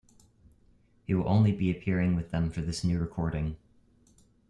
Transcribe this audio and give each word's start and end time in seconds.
He 1.05 1.13
will 1.13 1.29
only 1.29 1.51
be 1.51 1.69
appearing 1.69 2.15
with 2.15 2.31
them 2.31 2.49
for 2.49 2.61
this 2.61 2.83
new 2.83 2.97
recording. 2.97 3.55